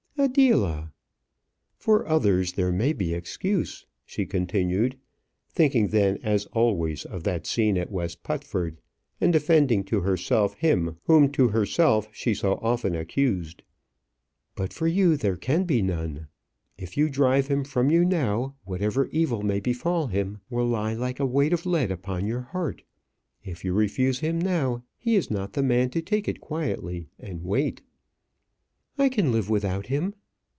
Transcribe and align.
"Adela!" 0.23 0.93
"For 1.79 2.07
others 2.07 2.53
there 2.53 2.71
may 2.71 2.93
be 2.93 3.11
excuse," 3.15 3.87
she 4.05 4.27
continued, 4.27 4.99
thinking 5.49 5.87
then, 5.87 6.19
as 6.21 6.45
always, 6.47 7.05
of 7.05 7.23
that 7.23 7.47
scene 7.47 7.75
at 7.75 7.91
West 7.91 8.21
Putford, 8.21 8.77
and 9.19 9.33
defending 9.33 9.83
to 9.85 10.01
herself 10.01 10.53
him 10.53 10.97
whom 11.05 11.31
to 11.31 11.47
herself 11.47 12.07
she 12.11 12.35
so 12.35 12.59
often 12.61 12.93
accused; 12.93 13.63
"but 14.53 14.71
for 14.71 14.87
you 14.87 15.17
there 15.17 15.37
can 15.37 15.63
be 15.63 15.81
none. 15.81 16.27
If 16.77 16.95
you 16.95 17.09
drive 17.09 17.47
him 17.47 17.63
from 17.63 17.89
you 17.89 18.05
now, 18.05 18.53
whatever 18.63 19.07
evil 19.07 19.41
may 19.41 19.59
befall 19.59 20.05
him 20.05 20.41
will 20.51 20.67
lie 20.67 20.93
like 20.93 21.19
a 21.19 21.25
weight 21.25 21.51
of 21.51 21.65
lead 21.65 21.89
upon 21.89 22.27
your 22.27 22.41
heart. 22.41 22.83
If 23.43 23.65
you 23.65 23.73
refuse 23.73 24.19
him 24.19 24.37
now, 24.37 24.83
he 24.99 25.15
is 25.15 25.31
not 25.31 25.53
the 25.53 25.63
man 25.63 25.89
to 25.89 26.01
take 26.03 26.27
it 26.27 26.39
quietly 26.41 27.09
and 27.17 27.41
wait." 27.43 27.81
"I 28.97 29.07
can 29.09 29.31
live 29.31 29.49
without 29.49 29.87
him." 29.87 30.13